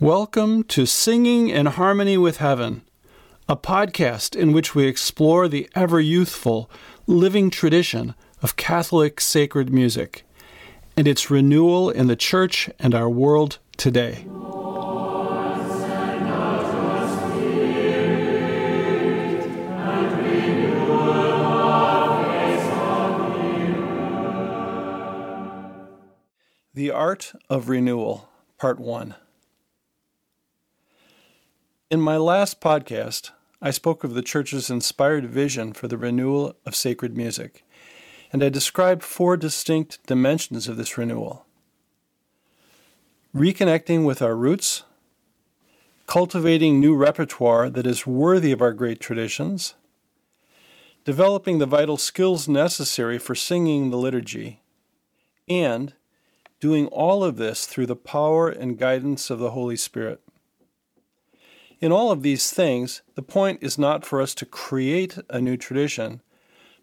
Welcome 0.00 0.64
to 0.64 0.84
Singing 0.84 1.48
in 1.48 1.64
Harmony 1.64 2.18
with 2.18 2.36
Heaven, 2.36 2.82
a 3.48 3.56
podcast 3.56 4.36
in 4.36 4.52
which 4.52 4.74
we 4.74 4.86
explore 4.86 5.48
the 5.48 5.70
ever 5.74 5.98
youthful, 5.98 6.70
living 7.06 7.48
tradition 7.48 8.14
of 8.42 8.56
Catholic 8.56 9.22
sacred 9.22 9.72
music 9.72 10.24
and 10.98 11.08
its 11.08 11.30
renewal 11.30 11.88
in 11.88 12.08
the 12.08 12.14
Church 12.14 12.68
and 12.78 12.94
our 12.94 13.08
world 13.08 13.58
today. 13.78 14.26
The 26.74 26.90
Art 26.90 27.32
of 27.48 27.70
Renewal, 27.70 28.28
Part 28.58 28.78
1. 28.78 29.14
In 31.88 32.00
my 32.00 32.16
last 32.16 32.60
podcast, 32.60 33.30
I 33.62 33.70
spoke 33.70 34.02
of 34.02 34.14
the 34.14 34.22
Church's 34.22 34.70
inspired 34.70 35.26
vision 35.26 35.72
for 35.72 35.86
the 35.86 35.96
renewal 35.96 36.56
of 36.66 36.74
sacred 36.74 37.16
music, 37.16 37.64
and 38.32 38.42
I 38.42 38.48
described 38.48 39.04
four 39.04 39.36
distinct 39.36 40.04
dimensions 40.04 40.66
of 40.66 40.76
this 40.76 40.98
renewal 40.98 41.46
reconnecting 43.32 44.04
with 44.04 44.20
our 44.20 44.34
roots, 44.34 44.82
cultivating 46.08 46.80
new 46.80 46.96
repertoire 46.96 47.70
that 47.70 47.86
is 47.86 48.04
worthy 48.04 48.50
of 48.50 48.60
our 48.60 48.72
great 48.72 48.98
traditions, 48.98 49.74
developing 51.04 51.58
the 51.58 51.66
vital 51.66 51.98
skills 51.98 52.48
necessary 52.48 53.16
for 53.16 53.36
singing 53.36 53.90
the 53.90 53.96
liturgy, 53.96 54.60
and 55.48 55.94
doing 56.58 56.88
all 56.88 57.22
of 57.22 57.36
this 57.36 57.64
through 57.64 57.86
the 57.86 57.94
power 57.94 58.48
and 58.48 58.76
guidance 58.76 59.30
of 59.30 59.38
the 59.38 59.52
Holy 59.52 59.76
Spirit. 59.76 60.20
In 61.80 61.92
all 61.92 62.10
of 62.10 62.22
these 62.22 62.50
things, 62.50 63.02
the 63.14 63.22
point 63.22 63.58
is 63.62 63.78
not 63.78 64.04
for 64.04 64.22
us 64.22 64.34
to 64.36 64.46
create 64.46 65.18
a 65.28 65.40
new 65.40 65.56
tradition, 65.56 66.22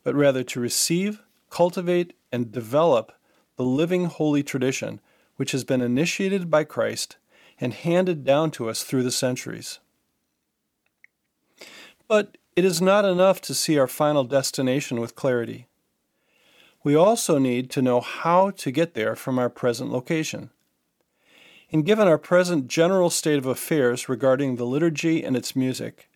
but 0.04 0.14
rather 0.14 0.44
to 0.44 0.60
receive, 0.60 1.24
cultivate, 1.50 2.14
and 2.32 2.52
develop 2.52 3.12
the 3.56 3.64
living 3.64 4.06
holy 4.06 4.44
tradition 4.44 5.00
which 5.36 5.52
has 5.52 5.64
been 5.64 5.82
initiated 5.82 6.50
by 6.50 6.64
Christ 6.64 7.18
and 7.60 7.74
handed 7.74 8.24
down 8.24 8.52
to 8.52 8.70
us 8.70 8.84
through 8.84 9.04
the 9.04 9.12
centuries. 9.12 9.80
But 12.08 12.38
it 12.56 12.66
is 12.66 12.82
not 12.82 13.06
enough 13.06 13.42
to 13.42 13.56
see 13.56 13.80
our 13.80 13.88
final 13.88 14.24
destination 14.24 15.00
with 15.00 15.16
clarity. 15.16 15.68
We 16.84 16.96
also 16.96 17.40
need 17.40 17.72
to 17.72 17.82
know 17.82 18.02
how 18.02 18.52
to 18.52 18.72
get 18.72 18.94
there 18.94 19.16
from 19.16 19.40
our 19.40 19.50
present 19.50 19.92
location. 19.92 20.52
And 21.74 21.84
given 21.84 22.08
our 22.08 22.20
present 22.20 22.68
general 22.68 23.10
state 23.10 23.40
of 23.40 23.48
affairs 23.48 24.08
regarding 24.08 24.56
the 24.56 24.66
liturgy 24.66 25.24
and 25.24 25.36
its 25.36 25.56
music, 25.56 26.08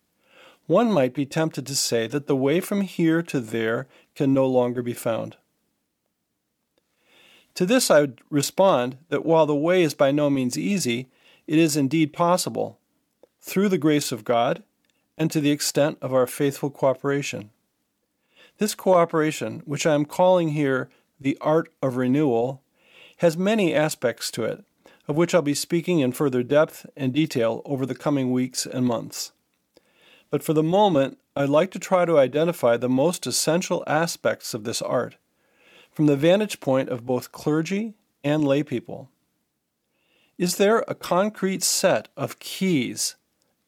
one 0.68 0.92
might 0.92 1.12
be 1.12 1.26
tempted 1.26 1.66
to 1.66 1.74
say 1.74 2.06
that 2.06 2.28
the 2.28 2.36
way 2.36 2.60
from 2.60 2.82
here 2.82 3.22
to 3.22 3.40
there 3.40 3.88
can 4.14 4.32
no 4.32 4.46
longer 4.46 4.82
be 4.82 4.92
found. 4.92 5.36
To 7.56 7.66
this 7.66 7.90
I 7.90 8.02
would 8.02 8.20
respond 8.30 8.98
that 9.08 9.24
while 9.24 9.46
the 9.46 9.56
way 9.56 9.82
is 9.82 9.94
by 9.94 10.12
no 10.12 10.30
means 10.30 10.56
easy, 10.56 11.08
it 11.48 11.58
is 11.58 11.76
indeed 11.76 12.12
possible, 12.12 12.78
through 13.40 13.68
the 13.68 13.78
grace 13.78 14.12
of 14.12 14.24
God 14.24 14.62
and 15.16 15.28
to 15.32 15.40
the 15.40 15.50
extent 15.50 15.98
of 16.00 16.14
our 16.14 16.28
faithful 16.28 16.70
cooperation. 16.70 17.50
This 18.58 18.76
cooperation, 18.76 19.62
which 19.64 19.86
I 19.86 19.94
am 19.94 20.04
calling 20.04 20.50
here 20.50 20.88
the 21.18 21.36
art 21.40 21.72
of 21.82 21.96
renewal, 21.96 22.62
has 23.16 23.36
many 23.36 23.74
aspects 23.74 24.30
to 24.30 24.44
it, 24.44 24.64
of 25.08 25.16
which 25.16 25.34
I'll 25.34 25.42
be 25.42 25.54
speaking 25.54 26.00
in 26.00 26.12
further 26.12 26.42
depth 26.42 26.86
and 26.94 27.12
detail 27.12 27.62
over 27.64 27.86
the 27.86 27.94
coming 27.94 28.30
weeks 28.30 28.66
and 28.66 28.86
months. 28.86 29.32
But 30.30 30.42
for 30.42 30.52
the 30.52 30.62
moment, 30.62 31.18
I'd 31.34 31.48
like 31.48 31.70
to 31.70 31.78
try 31.78 32.04
to 32.04 32.18
identify 32.18 32.76
the 32.76 32.88
most 32.88 33.26
essential 33.26 33.82
aspects 33.86 34.52
of 34.52 34.64
this 34.64 34.82
art 34.82 35.16
from 35.90 36.06
the 36.06 36.16
vantage 36.16 36.60
point 36.60 36.90
of 36.90 37.06
both 37.06 37.32
clergy 37.32 37.94
and 38.22 38.44
laypeople. 38.44 39.08
Is 40.36 40.56
there 40.56 40.84
a 40.86 40.94
concrete 40.94 41.62
set 41.62 42.08
of 42.16 42.38
keys 42.38 43.16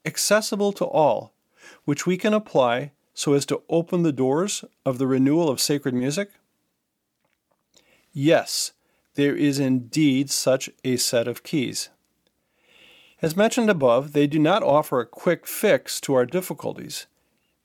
accessible 0.05 0.71
to 0.73 0.85
all 0.85 1.33
which 1.85 2.05
we 2.05 2.17
can 2.17 2.33
apply 2.33 2.91
so 3.13 3.33
as 3.33 3.45
to 3.47 3.63
open 3.67 4.03
the 4.03 4.13
doors 4.13 4.63
of 4.85 4.97
the 4.97 5.07
renewal 5.07 5.49
of 5.49 5.59
sacred 5.59 5.93
music? 5.93 6.29
Yes, 8.13 8.71
there 9.15 9.35
is 9.35 9.59
indeed 9.59 10.29
such 10.29 10.69
a 10.83 10.97
set 10.97 11.27
of 11.27 11.43
keys. 11.43 11.89
As 13.21 13.35
mentioned 13.35 13.69
above, 13.69 14.13
they 14.13 14.25
do 14.25 14.39
not 14.39 14.63
offer 14.63 14.99
a 14.99 15.05
quick 15.05 15.45
fix 15.45 16.01
to 16.01 16.13
our 16.15 16.25
difficulties, 16.25 17.05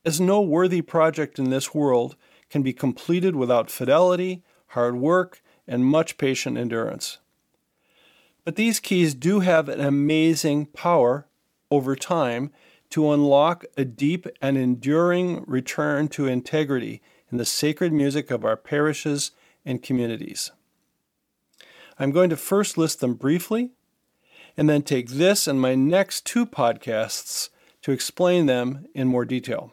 as 0.05 0.21
no 0.21 0.41
worthy 0.41 0.83
project 0.83 1.39
in 1.39 1.51
this 1.51 1.75
world 1.75 2.17
can 2.51 2.62
be 2.62 2.73
completed 2.73 3.34
without 3.34 3.71
fidelity, 3.71 4.43
hard 4.69 4.97
work, 4.97 5.41
and 5.67 5.84
much 5.84 6.19
patient 6.19 6.59
endurance. 6.59 7.19
But 8.45 8.57
these 8.57 8.78
keys 8.78 9.15
do 9.15 9.41
have 9.41 9.69
an 9.69 9.81
amazing 9.81 10.67
power 10.67 11.27
over 11.71 11.97
time 11.97 12.53
to 12.91 13.11
unlock 13.11 13.65
a 13.77 13.84
deep 13.84 14.27
and 14.41 14.57
enduring 14.57 15.43
return 15.47 16.07
to 16.09 16.27
integrity 16.27 17.03
in 17.33 17.39
the 17.39 17.45
sacred 17.45 17.93
music 17.93 18.31
of 18.31 18.45
our 18.45 18.57
parishes 18.57 19.33
and 19.65 19.83
communities. 19.83 20.53
I'm 21.99 22.11
going 22.11 22.31
to 22.31 22.37
first 22.37 22.77
list 22.77 23.01
them 23.01 23.15
briefly 23.15 23.71
and 24.57 24.69
then 24.69 24.83
take 24.83 25.11
this 25.11 25.47
and 25.47 25.61
my 25.61 25.75
next 25.75 26.25
two 26.25 26.47
podcasts 26.47 27.51
to 27.83 27.93
explain 27.93 28.47
them 28.47 28.87
in 28.95 29.09
more 29.09 29.25
detail. 29.25 29.73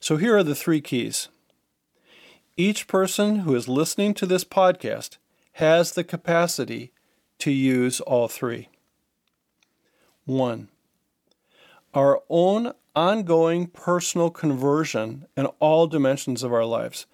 So 0.00 0.16
here 0.16 0.36
are 0.36 0.42
the 0.42 0.54
three 0.54 0.80
keys. 0.80 1.28
Each 2.56 2.86
person 2.86 3.40
who 3.40 3.54
is 3.54 3.68
listening 3.68 4.14
to 4.14 4.26
this 4.26 4.44
podcast 4.44 5.18
has 5.54 5.92
the 5.92 6.04
capacity 6.04 6.92
to 7.38 7.50
use 7.50 8.00
all 8.00 8.28
three. 8.28 8.68
One, 10.24 10.68
our 11.94 12.22
own 12.28 12.72
ongoing 12.94 13.66
personal 13.68 14.30
conversion 14.30 15.26
in 15.36 15.46
all 15.60 15.86
dimensions 15.86 16.42
of 16.42 16.52
our 16.52 16.64
lives, 16.64 17.06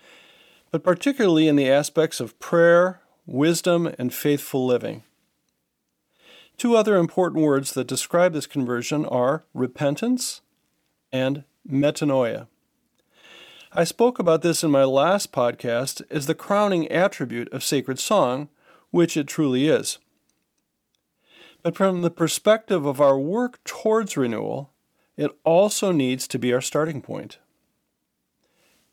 but 0.70 0.82
particularly 0.82 1.48
in 1.48 1.56
the 1.56 1.70
aspects 1.70 2.20
of 2.20 2.38
prayer, 2.38 3.01
wisdom, 3.26 3.92
and 3.98 4.12
faithful 4.12 4.66
living. 4.66 5.02
Two 6.56 6.76
other 6.76 6.96
important 6.96 7.42
words 7.42 7.72
that 7.72 7.86
describe 7.86 8.32
this 8.32 8.46
conversion 8.46 9.04
are 9.06 9.44
repentance 9.54 10.42
and 11.12 11.44
metanoia. 11.68 12.46
I 13.72 13.84
spoke 13.84 14.18
about 14.18 14.42
this 14.42 14.62
in 14.62 14.70
my 14.70 14.84
last 14.84 15.32
podcast 15.32 16.02
as 16.10 16.26
the 16.26 16.34
crowning 16.34 16.90
attribute 16.90 17.52
of 17.52 17.64
sacred 17.64 17.98
song, 17.98 18.48
which 18.90 19.16
it 19.16 19.26
truly 19.26 19.66
is. 19.66 19.98
But 21.62 21.76
from 21.76 22.02
the 22.02 22.10
perspective 22.10 22.84
of 22.84 23.00
our 23.00 23.18
work 23.18 23.62
towards 23.64 24.16
renewal, 24.16 24.72
it 25.16 25.30
also 25.44 25.92
needs 25.92 26.26
to 26.28 26.38
be 26.38 26.52
our 26.52 26.60
starting 26.60 27.00
point. 27.00 27.38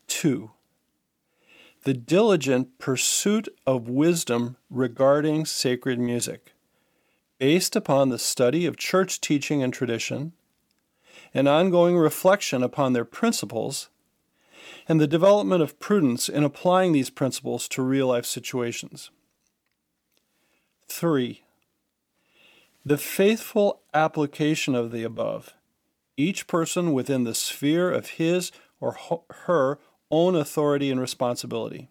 Two, 0.08 0.52
the 1.84 1.94
diligent 1.94 2.78
pursuit 2.78 3.48
of 3.66 3.88
wisdom 3.88 4.58
regarding 4.70 5.46
sacred 5.46 5.98
music, 6.00 6.54
based 7.38 7.76
upon 7.76 8.10
the 8.10 8.20
study 8.20 8.66
of 8.66 8.78
church 8.78 9.22
teaching 9.22 9.64
and 9.64 9.74
tradition, 9.74 10.34
an 11.34 11.48
ongoing 11.48 11.98
reflection 11.98 12.64
upon 12.64 12.94
their 12.94 13.06
principles, 13.06 13.90
and 14.88 15.00
the 15.00 15.08
development 15.08 15.62
of 15.62 15.80
prudence 15.80 16.28
in 16.28 16.44
applying 16.44 16.92
these 16.92 17.10
principles 17.10 17.68
to 17.68 17.82
real 17.82 18.08
life 18.08 18.26
situations. 18.26 19.12
3. 20.88 21.44
The 22.86 22.98
faithful 22.98 23.82
application 23.94 24.76
of 24.76 24.92
the 24.92 25.04
above, 25.04 25.54
each 26.18 26.48
person 26.48 26.92
within 26.92 27.24
the 27.24 27.36
sphere 27.36 27.92
of 27.92 28.12
his 28.12 28.52
or 28.82 28.98
her 29.46 29.80
own 30.12 30.36
authority 30.36 30.92
and 30.92 31.00
responsibility. 31.00 31.90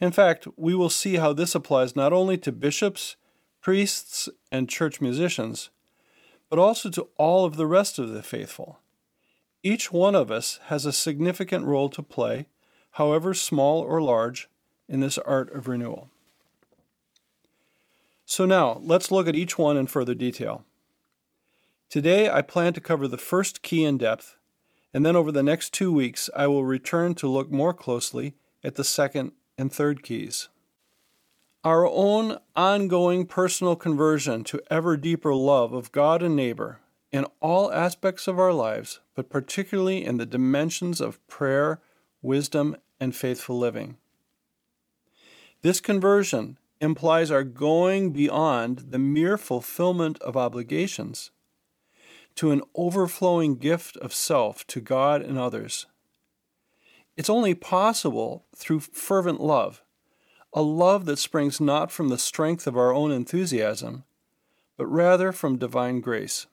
In 0.00 0.12
fact, 0.12 0.46
we 0.56 0.74
will 0.74 0.90
see 0.90 1.16
how 1.16 1.32
this 1.32 1.54
applies 1.54 1.94
not 1.94 2.12
only 2.12 2.38
to 2.38 2.52
bishops, 2.52 3.16
priests, 3.60 4.28
and 4.50 4.68
church 4.68 5.00
musicians, 5.00 5.70
but 6.48 6.58
also 6.58 6.90
to 6.90 7.08
all 7.16 7.44
of 7.44 7.56
the 7.56 7.66
rest 7.66 7.98
of 7.98 8.10
the 8.10 8.22
faithful. 8.22 8.80
Each 9.62 9.92
one 9.92 10.14
of 10.14 10.30
us 10.30 10.58
has 10.64 10.86
a 10.86 10.92
significant 10.92 11.66
role 11.66 11.90
to 11.90 12.02
play, 12.02 12.46
however 12.92 13.34
small 13.34 13.80
or 13.80 14.00
large, 14.00 14.48
in 14.88 15.00
this 15.00 15.18
art 15.18 15.54
of 15.54 15.68
renewal. 15.68 16.10
So 18.24 18.46
now, 18.46 18.80
let's 18.82 19.10
look 19.10 19.28
at 19.28 19.36
each 19.36 19.58
one 19.58 19.76
in 19.76 19.86
further 19.86 20.14
detail. 20.14 20.64
Today, 21.90 22.30
I 22.30 22.42
plan 22.42 22.72
to 22.72 22.80
cover 22.80 23.06
the 23.06 23.18
first 23.18 23.62
key 23.62 23.84
in 23.84 23.98
depth 23.98 24.36
and 24.92 25.06
then 25.06 25.16
over 25.16 25.30
the 25.30 25.42
next 25.42 25.72
two 25.72 25.92
weeks, 25.92 26.28
I 26.34 26.46
will 26.46 26.64
return 26.64 27.14
to 27.16 27.28
look 27.28 27.50
more 27.50 27.72
closely 27.72 28.34
at 28.64 28.74
the 28.74 28.84
second 28.84 29.32
and 29.56 29.72
third 29.72 30.02
keys. 30.02 30.48
Our 31.62 31.86
own 31.86 32.38
ongoing 32.56 33.26
personal 33.26 33.76
conversion 33.76 34.44
to 34.44 34.62
ever 34.70 34.96
deeper 34.96 35.34
love 35.34 35.72
of 35.72 35.92
God 35.92 36.22
and 36.22 36.34
neighbor 36.34 36.80
in 37.12 37.26
all 37.40 37.72
aspects 37.72 38.26
of 38.26 38.38
our 38.38 38.52
lives, 38.52 39.00
but 39.14 39.28
particularly 39.28 40.04
in 40.04 40.16
the 40.16 40.26
dimensions 40.26 41.00
of 41.00 41.24
prayer, 41.28 41.80
wisdom, 42.22 42.76
and 42.98 43.14
faithful 43.14 43.58
living. 43.58 43.96
This 45.62 45.80
conversion 45.80 46.58
implies 46.80 47.30
our 47.30 47.44
going 47.44 48.12
beyond 48.12 48.86
the 48.90 48.98
mere 48.98 49.36
fulfillment 49.36 50.18
of 50.22 50.36
obligations 50.36 51.30
to 52.40 52.52
an 52.52 52.62
overflowing 52.74 53.56
gift 53.56 53.98
of 53.98 54.14
self 54.14 54.66
to 54.66 54.80
God 54.80 55.20
and 55.20 55.36
others. 55.36 55.84
It's 57.14 57.28
only 57.28 57.52
possible 57.52 58.46
through 58.56 58.80
fervent 58.80 59.42
love, 59.42 59.82
a 60.54 60.62
love 60.62 61.04
that 61.04 61.18
springs 61.18 61.60
not 61.60 61.92
from 61.92 62.08
the 62.08 62.16
strength 62.16 62.66
of 62.66 62.78
our 62.78 62.94
own 62.94 63.12
enthusiasm, 63.12 64.04
but 64.78 64.86
rather 64.86 65.32
from 65.32 65.58
divine 65.58 66.00
grace. 66.00 66.46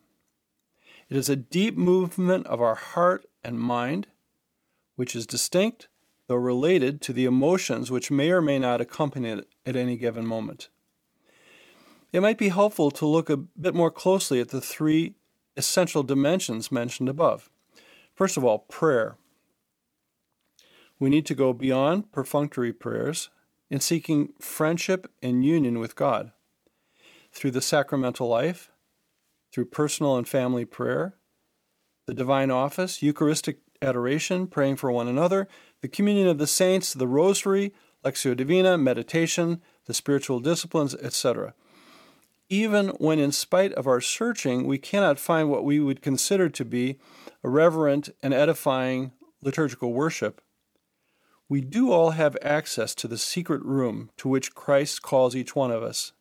It 1.07 1.15
is 1.15 1.29
a 1.29 1.37
deep 1.37 1.77
movement 1.77 2.47
of 2.47 2.59
our 2.61 2.75
heart 2.75 3.25
and 3.41 3.57
mind, 3.57 4.07
which 4.97 5.15
is 5.15 5.25
distinct, 5.25 5.87
though 6.27 6.35
related, 6.35 6.99
to 7.03 7.13
the 7.13 7.23
emotions 7.23 7.89
which 7.89 8.11
may 8.11 8.29
or 8.29 8.41
may 8.41 8.59
not 8.59 8.81
accompany 8.81 9.29
it 9.29 9.47
at 9.65 9.77
any 9.77 9.95
given 9.95 10.25
moment. 10.25 10.67
It 12.11 12.19
might 12.19 12.37
be 12.37 12.49
helpful 12.49 12.91
to 12.91 13.05
look 13.05 13.29
a 13.29 13.37
bit 13.37 13.73
more 13.73 13.89
closely 13.89 14.41
at 14.41 14.49
the 14.49 14.59
three 14.59 15.15
essential 15.57 16.03
dimensions 16.03 16.71
mentioned 16.71 17.09
above. 17.09 17.49
First 18.15 18.37
of 18.37 18.45
all, 18.45 18.59
prayer. 18.59 19.17
We 20.99 21.09
need 21.09 21.25
to 21.27 21.35
go 21.35 21.53
beyond 21.53 22.11
perfunctory 22.11 22.73
prayers 22.73 23.29
in 23.69 23.79
seeking 23.79 24.33
friendship 24.39 25.11
and 25.21 25.45
union 25.45 25.79
with 25.79 25.95
God. 25.95 26.31
Through 27.31 27.51
the 27.51 27.61
sacramental 27.61 28.27
life, 28.27 28.71
through 29.51 29.65
personal 29.65 30.17
and 30.17 30.27
family 30.27 30.65
prayer, 30.65 31.15
the 32.05 32.13
divine 32.13 32.49
office, 32.49 33.03
Eucharistic 33.03 33.59
adoration, 33.81 34.47
praying 34.47 34.77
for 34.77 34.91
one 34.91 35.07
another, 35.07 35.47
the 35.81 35.87
communion 35.87 36.27
of 36.27 36.37
the 36.37 36.47
saints, 36.47 36.93
the 36.93 37.07
rosary, 37.07 37.73
Lectio 38.03 38.35
Divina, 38.35 38.77
meditation, 38.77 39.61
the 39.85 39.93
spiritual 39.93 40.39
disciplines, 40.39 40.95
etc. 40.95 41.53
Even 42.49 42.89
when, 42.97 43.19
in 43.19 43.31
spite 43.31 43.73
of 43.73 43.87
our 43.87 43.99
searching, 43.99 44.65
we 44.65 44.77
cannot 44.77 45.19
find 45.19 45.49
what 45.49 45.65
we 45.65 45.79
would 45.79 46.01
consider 46.01 46.49
to 46.49 46.63
be 46.63 46.97
a 47.43 47.49
reverent 47.49 48.09
and 48.23 48.33
edifying 48.33 49.11
liturgical 49.41 49.93
worship, 49.93 50.41
we 51.49 51.61
do 51.61 51.91
all 51.91 52.11
have 52.11 52.35
access 52.41 52.93
to 52.95 53.07
the 53.07 53.17
secret 53.17 53.63
room 53.63 54.09
to 54.17 54.27
which 54.27 54.53
Christ 54.53 55.01
calls 55.01 55.35
each 55.35 55.55
one 55.55 55.71
of 55.71 55.83
us 55.83 56.13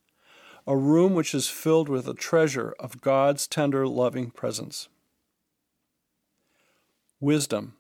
a 0.69 0.77
room 0.77 1.15
which 1.15 1.33
is 1.33 1.49
filled 1.49 1.89
with 1.89 2.09
a 2.09 2.15
treasure 2.15 2.75
of 2.81 3.01
God's 3.01 3.47
tender, 3.47 3.87
loving 3.87 4.33
presence. 4.33 4.89
Wisdom. 7.21 7.75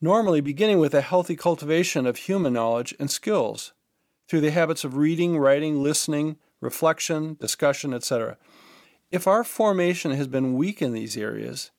Normally, 0.00 0.40
beginning 0.40 0.78
with 0.78 0.94
a 0.94 1.00
healthy 1.00 1.34
cultivation 1.34 2.06
of 2.06 2.16
human 2.16 2.52
knowledge 2.52 2.94
and 3.00 3.10
skills 3.10 3.72
through 4.28 4.42
the 4.42 4.52
habits 4.52 4.84
of 4.84 4.96
reading, 4.96 5.36
writing, 5.36 5.82
listening, 5.82 6.36
reflection, 6.60 7.36
discussion, 7.40 7.94
etc. 7.94 8.36
If 9.10 9.26
our 9.26 9.44
formation 9.44 10.10
has 10.12 10.26
been 10.26 10.54
weak 10.54 10.82
in 10.82 10.92
these 10.92 11.16
areas, 11.16 11.70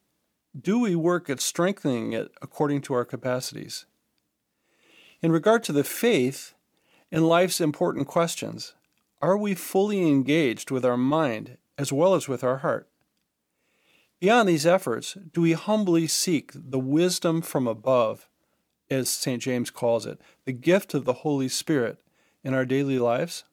do 0.59 0.79
we 0.79 0.95
work 0.95 1.29
at 1.29 1.41
strengthening 1.41 2.13
it 2.13 2.31
according 2.41 2.81
to 2.81 2.93
our 2.93 3.05
capacities? 3.05 3.85
In 5.21 5.31
regard 5.31 5.63
to 5.65 5.73
the 5.73 5.83
faith 5.83 6.53
in 7.11 7.27
life's 7.27 7.61
important 7.61 8.07
questions, 8.07 8.73
are 9.21 9.37
we 9.37 9.53
fully 9.53 10.07
engaged 10.07 10.71
with 10.71 10.85
our 10.85 10.97
mind 10.97 11.57
as 11.77 11.91
well 11.91 12.15
as 12.15 12.27
with 12.27 12.43
our 12.43 12.57
heart? 12.57 12.89
Beyond 14.19 14.49
these 14.49 14.65
efforts, 14.65 15.17
do 15.33 15.41
we 15.41 15.53
humbly 15.53 16.07
seek 16.07 16.51
the 16.53 16.79
wisdom 16.79 17.41
from 17.41 17.67
above, 17.67 18.27
as 18.89 19.09
St. 19.09 19.41
James 19.41 19.69
calls 19.69 20.05
it, 20.05 20.19
the 20.45 20.51
gift 20.51 20.93
of 20.93 21.05
the 21.05 21.13
Holy 21.13 21.47
Spirit 21.47 21.99
in 22.43 22.53
our 22.53 22.65
daily 22.65 22.97
lives? 22.99 23.43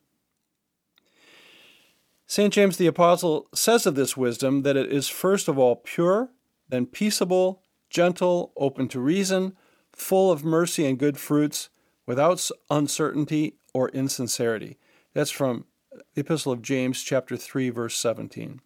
St. 2.29 2.53
James 2.53 2.75
the 2.75 2.87
Apostle 2.87 3.47
says 3.53 3.85
of 3.85 3.95
this 3.95 4.17
wisdom 4.17 4.63
that 4.63 4.75
it 4.75 4.91
is 4.91 5.07
first 5.07 5.47
of 5.47 5.57
all 5.57 5.77
pure, 5.77 6.29
then 6.67 6.85
peaceable, 6.85 7.63
gentle, 7.89 8.51
open 8.57 8.89
to 8.89 8.99
reason, 8.99 9.55
full 9.93 10.29
of 10.29 10.43
mercy 10.43 10.85
and 10.85 10.99
good 10.99 11.17
fruits, 11.17 11.69
without 12.05 12.49
uncertainty 12.69 13.55
or 13.73 13.89
insincerity. 13.89 14.77
That's 15.13 15.31
from 15.31 15.65
the 16.13 16.21
Epistle 16.21 16.51
of 16.51 16.61
James, 16.61 17.01
chapter 17.01 17.37
3, 17.37 17.69
verse 17.69 17.97
17. 17.97 18.59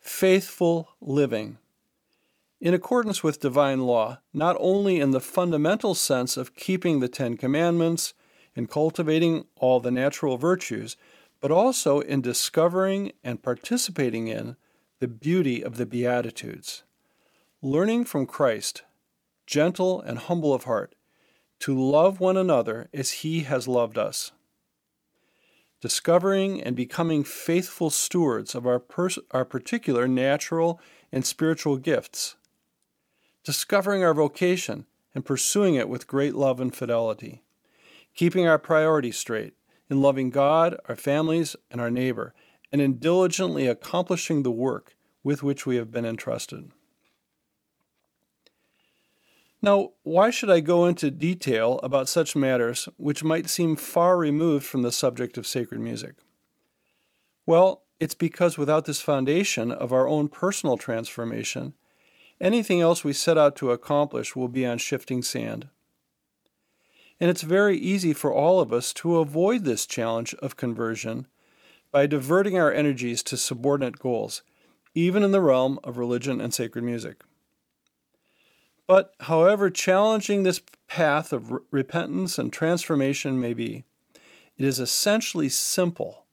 Faithful 0.00 0.90
living. 1.00 1.58
In 2.60 2.74
accordance 2.74 3.24
with 3.24 3.40
divine 3.40 3.80
law, 3.80 4.18
not 4.32 4.56
only 4.60 5.00
in 5.00 5.10
the 5.10 5.20
fundamental 5.20 5.96
sense 5.96 6.36
of 6.36 6.54
keeping 6.54 7.00
the 7.00 7.08
Ten 7.08 7.36
Commandments 7.36 8.14
and 8.54 8.70
cultivating 8.70 9.46
all 9.56 9.80
the 9.80 9.90
natural 9.90 10.36
virtues, 10.36 10.96
but 11.42 11.50
also 11.50 11.98
in 11.98 12.22
discovering 12.22 13.12
and 13.24 13.42
participating 13.42 14.28
in 14.28 14.56
the 15.00 15.08
beauty 15.08 15.62
of 15.62 15.76
the 15.76 15.84
Beatitudes. 15.84 16.84
Learning 17.60 18.04
from 18.04 18.26
Christ, 18.26 18.84
gentle 19.44 20.00
and 20.00 20.18
humble 20.18 20.54
of 20.54 20.64
heart, 20.64 20.94
to 21.58 21.78
love 21.78 22.20
one 22.20 22.36
another 22.36 22.88
as 22.94 23.10
he 23.10 23.40
has 23.40 23.66
loved 23.66 23.98
us. 23.98 24.30
Discovering 25.80 26.62
and 26.62 26.76
becoming 26.76 27.24
faithful 27.24 27.90
stewards 27.90 28.54
of 28.54 28.64
our, 28.64 28.78
pers- 28.78 29.18
our 29.32 29.44
particular 29.44 30.06
natural 30.06 30.80
and 31.10 31.26
spiritual 31.26 31.76
gifts, 31.76 32.36
discovering 33.42 34.04
our 34.04 34.14
vocation 34.14 34.86
and 35.12 35.24
pursuing 35.24 35.74
it 35.74 35.88
with 35.88 36.06
great 36.06 36.36
love 36.36 36.60
and 36.60 36.72
fidelity, 36.72 37.42
keeping 38.14 38.46
our 38.46 38.58
priorities 38.58 39.16
straight 39.16 39.54
in 39.92 40.00
loving 40.00 40.30
God, 40.30 40.74
our 40.88 40.96
families, 40.96 41.54
and 41.70 41.78
our 41.78 41.90
neighbor, 41.90 42.32
and 42.72 42.80
in 42.80 42.98
diligently 42.98 43.66
accomplishing 43.66 44.42
the 44.42 44.50
work 44.50 44.96
with 45.22 45.42
which 45.42 45.66
we 45.66 45.76
have 45.76 45.92
been 45.92 46.06
entrusted. 46.06 46.72
Now, 49.60 49.90
why 50.02 50.30
should 50.30 50.48
I 50.48 50.60
go 50.60 50.86
into 50.86 51.10
detail 51.10 51.78
about 51.82 52.08
such 52.08 52.34
matters 52.34 52.88
which 52.96 53.22
might 53.22 53.50
seem 53.50 53.76
far 53.76 54.16
removed 54.16 54.64
from 54.64 54.80
the 54.80 54.90
subject 54.90 55.36
of 55.36 55.46
sacred 55.46 55.80
music? 55.80 56.14
Well, 57.44 57.82
it's 58.00 58.14
because 58.14 58.56
without 58.56 58.86
this 58.86 59.02
foundation 59.02 59.70
of 59.70 59.92
our 59.92 60.08
own 60.08 60.28
personal 60.28 60.78
transformation, 60.78 61.74
anything 62.40 62.80
else 62.80 63.04
we 63.04 63.12
set 63.12 63.36
out 63.36 63.56
to 63.56 63.72
accomplish 63.72 64.34
will 64.34 64.48
be 64.48 64.64
on 64.64 64.78
shifting 64.78 65.22
sand. 65.22 65.68
And 67.22 67.30
it's 67.30 67.42
very 67.42 67.78
easy 67.78 68.12
for 68.12 68.34
all 68.34 68.58
of 68.58 68.72
us 68.72 68.92
to 68.94 69.18
avoid 69.18 69.62
this 69.62 69.86
challenge 69.86 70.34
of 70.42 70.56
conversion 70.56 71.28
by 71.92 72.08
diverting 72.08 72.58
our 72.58 72.72
energies 72.72 73.22
to 73.22 73.36
subordinate 73.36 74.00
goals, 74.00 74.42
even 74.92 75.22
in 75.22 75.30
the 75.30 75.40
realm 75.40 75.78
of 75.84 75.98
religion 75.98 76.40
and 76.40 76.52
sacred 76.52 76.82
music. 76.82 77.22
But 78.88 79.14
however 79.20 79.70
challenging 79.70 80.42
this 80.42 80.62
path 80.88 81.32
of 81.32 81.52
re- 81.52 81.60
repentance 81.70 82.40
and 82.40 82.52
transformation 82.52 83.40
may 83.40 83.54
be, 83.54 83.84
it 84.58 84.64
is 84.64 84.80
essentially 84.80 85.48
simple 85.48 86.24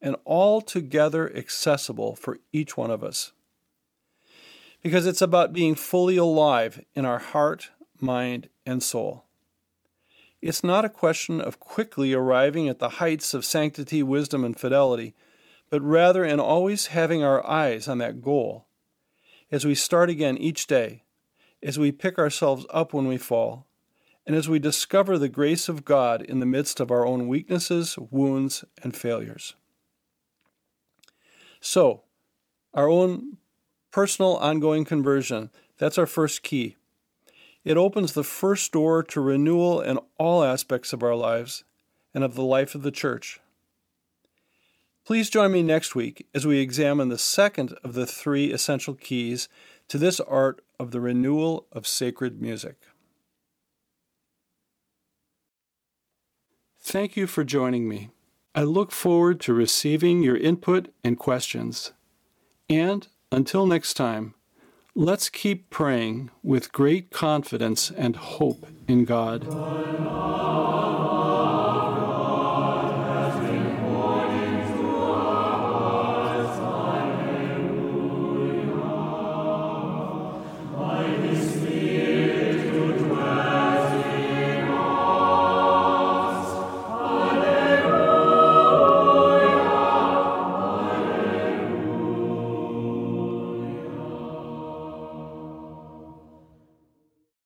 and 0.00 0.14
altogether 0.24 1.36
accessible 1.36 2.14
for 2.14 2.38
each 2.52 2.76
one 2.76 2.92
of 2.92 3.02
us. 3.02 3.32
Because 4.84 5.04
it's 5.04 5.20
about 5.20 5.52
being 5.52 5.74
fully 5.74 6.16
alive 6.16 6.84
in 6.94 7.04
our 7.04 7.18
heart, 7.18 7.70
mind, 8.00 8.48
and 8.64 8.84
soul. 8.84 9.24
It's 10.40 10.62
not 10.62 10.84
a 10.84 10.90
question 10.90 11.40
of 11.40 11.60
quickly 11.60 12.12
arriving 12.12 12.68
at 12.68 12.78
the 12.78 12.88
heights 12.88 13.34
of 13.34 13.44
sanctity, 13.44 14.02
wisdom, 14.02 14.44
and 14.44 14.58
fidelity, 14.58 15.14
but 15.70 15.82
rather 15.82 16.24
in 16.24 16.40
always 16.40 16.86
having 16.86 17.22
our 17.22 17.44
eyes 17.46 17.88
on 17.88 17.98
that 17.98 18.22
goal 18.22 18.66
as 19.50 19.64
we 19.64 19.74
start 19.74 20.10
again 20.10 20.36
each 20.36 20.66
day 20.66 21.02
as 21.62 21.78
we 21.78 21.92
pick 21.92 22.18
ourselves 22.18 22.66
up 22.70 22.92
when 22.92 23.08
we 23.08 23.16
fall, 23.16 23.66
and 24.26 24.36
as 24.36 24.48
we 24.48 24.58
discover 24.58 25.18
the 25.18 25.28
grace 25.28 25.68
of 25.68 25.84
God 25.84 26.22
in 26.22 26.40
the 26.40 26.46
midst 26.46 26.80
of 26.80 26.90
our 26.90 27.06
own 27.06 27.26
weaknesses, 27.26 27.98
wounds, 28.10 28.64
and 28.82 28.96
failures. 28.96 29.54
So, 31.60 32.02
our 32.74 32.88
own 32.88 33.38
personal 33.90 34.36
ongoing 34.36 34.84
conversion, 34.84 35.50
that's 35.78 35.98
our 35.98 36.06
first 36.06 36.42
key. 36.42 36.76
It 37.64 37.76
opens 37.76 38.12
the 38.12 38.24
first 38.24 38.72
door 38.72 39.02
to 39.02 39.20
renewal 39.20 39.80
in 39.80 39.98
all 40.18 40.42
aspects 40.42 40.92
of 40.92 41.02
our 41.02 41.14
lives 41.14 41.64
and 42.14 42.24
of 42.24 42.34
the 42.34 42.44
life 42.44 42.74
of 42.74 42.82
the 42.82 42.90
church. 42.90 43.40
Please 45.04 45.30
join 45.30 45.52
me 45.52 45.62
next 45.62 45.94
week 45.94 46.26
as 46.34 46.46
we 46.46 46.58
examine 46.58 47.08
the 47.08 47.18
second 47.18 47.72
of 47.82 47.94
the 47.94 48.06
three 48.06 48.52
essential 48.52 48.94
keys 48.94 49.48
to 49.88 49.96
this 49.96 50.20
art 50.20 50.62
of 50.78 50.90
the 50.90 51.00
renewal 51.00 51.66
of 51.72 51.86
sacred 51.86 52.40
music. 52.40 52.76
Thank 56.78 57.16
you 57.16 57.26
for 57.26 57.44
joining 57.44 57.88
me. 57.88 58.10
I 58.54 58.62
look 58.62 58.92
forward 58.92 59.40
to 59.40 59.52
receiving 59.52 60.22
your 60.22 60.36
input 60.36 60.92
and 61.04 61.18
questions. 61.18 61.92
And 62.68 63.06
until 63.30 63.66
next 63.66 63.94
time, 63.94 64.34
let's 64.98 65.28
keep 65.28 65.70
praying 65.70 66.28
with 66.42 66.72
great 66.72 67.12
confidence 67.12 67.92
and 67.92 68.16
hope 68.16 68.66
in 68.88 69.04
God. 69.04 69.46